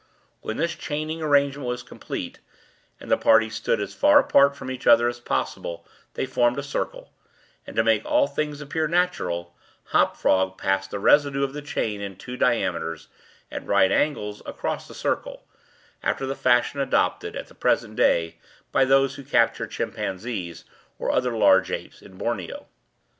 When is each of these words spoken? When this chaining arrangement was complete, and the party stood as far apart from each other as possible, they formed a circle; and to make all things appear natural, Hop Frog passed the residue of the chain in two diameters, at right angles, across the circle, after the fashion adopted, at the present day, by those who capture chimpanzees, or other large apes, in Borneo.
When 0.41 0.57
this 0.57 0.73
chaining 0.73 1.21
arrangement 1.21 1.67
was 1.69 1.83
complete, 1.83 2.39
and 2.99 3.11
the 3.11 3.19
party 3.19 3.51
stood 3.51 3.79
as 3.79 3.93
far 3.93 4.17
apart 4.17 4.55
from 4.55 4.71
each 4.71 4.87
other 4.87 5.07
as 5.07 5.19
possible, 5.19 5.85
they 6.15 6.25
formed 6.25 6.57
a 6.57 6.63
circle; 6.63 7.13
and 7.67 7.75
to 7.75 7.83
make 7.83 8.03
all 8.03 8.25
things 8.25 8.61
appear 8.61 8.87
natural, 8.87 9.55
Hop 9.93 10.17
Frog 10.17 10.57
passed 10.57 10.89
the 10.89 10.97
residue 10.97 11.43
of 11.43 11.53
the 11.53 11.61
chain 11.61 12.01
in 12.01 12.15
two 12.15 12.35
diameters, 12.35 13.09
at 13.51 13.63
right 13.67 13.91
angles, 13.91 14.41
across 14.43 14.87
the 14.87 14.95
circle, 14.95 15.43
after 16.01 16.25
the 16.25 16.33
fashion 16.33 16.79
adopted, 16.79 17.35
at 17.35 17.45
the 17.45 17.53
present 17.53 17.95
day, 17.95 18.39
by 18.71 18.85
those 18.85 19.17
who 19.17 19.23
capture 19.23 19.67
chimpanzees, 19.67 20.65
or 20.97 21.11
other 21.11 21.37
large 21.37 21.69
apes, 21.69 22.01
in 22.01 22.17
Borneo. 22.17 22.65